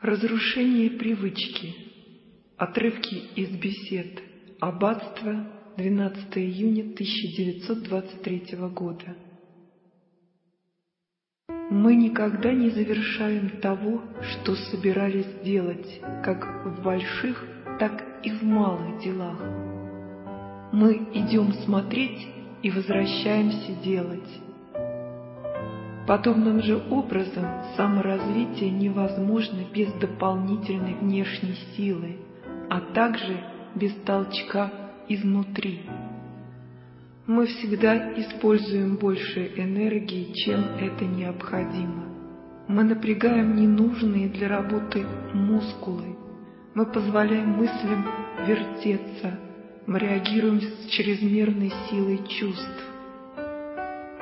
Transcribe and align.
Разрушение 0.00 0.90
привычки. 0.90 1.74
Отрывки 2.56 3.16
из 3.34 3.50
бесед. 3.50 4.22
Аббатство. 4.60 5.44
12 5.76 6.38
июня 6.38 6.92
1923 6.92 8.58
года. 8.68 9.16
Мы 11.70 11.96
никогда 11.96 12.52
не 12.52 12.70
завершаем 12.70 13.60
того, 13.60 14.04
что 14.22 14.54
собирались 14.54 15.42
делать, 15.42 16.00
как 16.22 16.64
в 16.64 16.82
больших, 16.84 17.44
так 17.80 18.24
и 18.24 18.30
в 18.30 18.44
малых 18.44 19.02
делах. 19.02 19.40
Мы 20.72 20.94
идем 21.12 21.52
смотреть 21.64 22.24
и 22.62 22.70
возвращаемся 22.70 23.72
делать. 23.82 24.47
Подобным 26.08 26.62
же 26.62 26.82
образом 26.88 27.44
саморазвитие 27.76 28.70
невозможно 28.70 29.58
без 29.74 29.92
дополнительной 29.92 30.94
внешней 30.94 31.54
силы, 31.76 32.16
а 32.70 32.80
также 32.80 33.38
без 33.74 33.92
толчка 34.06 34.72
изнутри. 35.06 35.82
Мы 37.26 37.44
всегда 37.44 38.18
используем 38.18 38.96
больше 38.96 39.52
энергии, 39.54 40.32
чем 40.32 40.60
это 40.80 41.04
необходимо. 41.04 42.06
Мы 42.68 42.84
напрягаем 42.84 43.54
ненужные 43.54 44.30
для 44.30 44.48
работы 44.48 45.04
мускулы. 45.34 46.16
Мы 46.74 46.86
позволяем 46.86 47.50
мыслям 47.50 48.06
вертеться. 48.46 49.38
Мы 49.86 49.98
реагируем 49.98 50.62
с 50.62 50.86
чрезмерной 50.88 51.70
силой 51.90 52.20
чувств. 52.28 52.97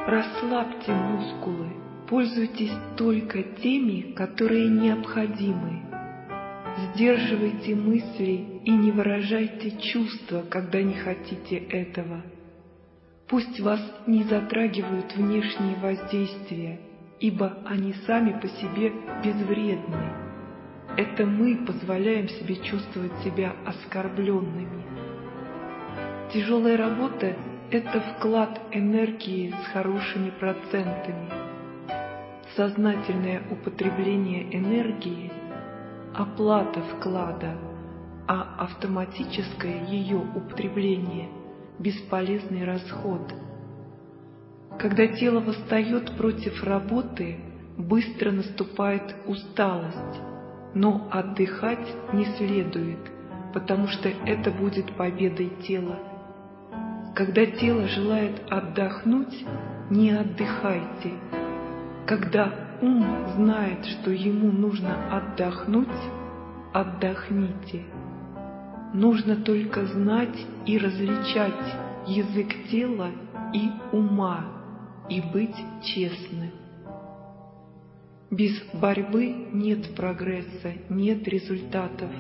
Расслабьте 0.07 0.93
мускулы, 0.93 1.67
пользуйтесь 2.09 2.73
только 2.97 3.43
теми, 3.43 4.13
которые 4.13 4.69
необходимы. 4.69 5.83
Сдерживайте 6.79 7.75
мысли 7.75 8.61
и 8.65 8.71
не 8.71 8.93
выражайте 8.93 9.73
чувства, 9.81 10.45
когда 10.49 10.81
не 10.81 10.95
хотите 10.95 11.57
этого. 11.57 12.23
Пусть 13.27 13.59
вас 13.59 13.81
не 14.07 14.23
затрагивают 14.23 15.13
внешние 15.17 15.75
воздействия, 15.83 16.79
ибо 17.19 17.59
они 17.67 17.93
сами 18.07 18.39
по 18.39 18.47
себе 18.47 18.93
безвредны. 19.25 20.13
Это 20.97 21.27
мы 21.27 21.67
позволяем 21.67 22.29
себе 22.29 22.55
чувствовать 22.63 23.19
себя 23.25 23.57
оскорбленными. 23.67 24.85
Тяжелая 26.33 26.77
работа 26.77 27.35
это 27.71 28.01
вклад 28.01 28.61
энергии 28.71 29.51
с 29.51 29.73
хорошими 29.73 30.31
процентами. 30.31 31.29
Сознательное 32.55 33.43
употребление 33.51 34.57
энергии– 34.57 35.33
оплата 36.15 36.81
вклада, 36.81 37.59
а 38.29 38.57
автоматическое 38.59 39.85
ее 39.87 40.17
употребление– 40.17 41.29
бесполезный 41.79 42.65
расход. 42.65 43.35
Когда 44.79 45.09
тело 45.09 45.41
восстает 45.41 46.17
против 46.17 46.63
работы, 46.63 47.37
быстро 47.77 48.31
наступает 48.31 49.15
усталость, 49.27 50.21
но 50.75 51.09
отдыхать 51.11 51.89
не 52.13 52.27
следует, 52.37 53.01
потому 53.53 53.89
что 53.89 54.09
это 54.09 54.51
будет 54.51 54.95
победой 54.97 55.51
тела. 55.67 56.16
Когда 57.17 57.47
тело 57.47 57.89
желает 57.89 58.43
отдохнуть, 58.51 59.47
не 59.89 60.11
отдыхайте. 60.11 61.15
Когда 62.07 62.53
ум 62.83 63.07
знает, 63.37 63.87
что 63.87 64.11
ему 64.11 64.53
нужно 64.53 65.17
отдохнуть, 65.17 65.89
отдохните. 66.75 67.85
Нужно 68.93 69.37
только 69.37 69.87
знать 69.87 70.47
и 70.67 70.77
различать 70.77 71.75
язык 72.07 72.69
тела 72.71 73.09
и 73.55 73.71
ума 73.93 74.45
и 75.09 75.23
быть 75.23 75.57
честным. 75.85 76.51
Без 78.31 78.63
борьбы 78.75 79.49
нет 79.55 79.95
прогресса, 79.97 80.75
нет 80.91 81.27
результатов. 81.27 82.11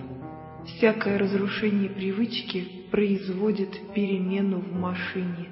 Всякое 0.64 1.18
разрушение 1.18 1.90
привычки 1.90 2.75
производит 2.90 3.92
перемену 3.94 4.58
в 4.58 4.72
машине. 4.72 5.50